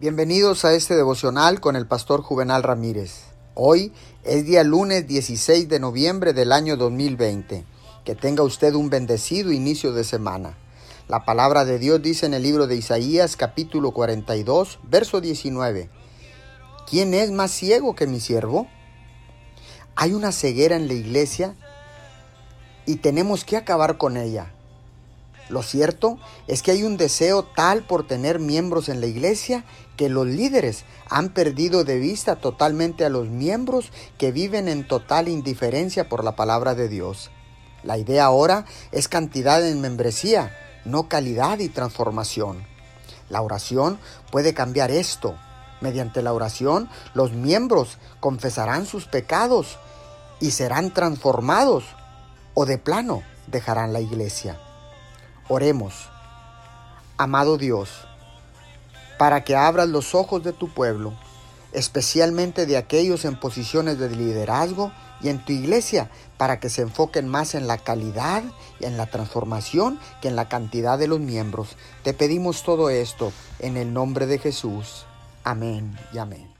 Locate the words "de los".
71.00-71.18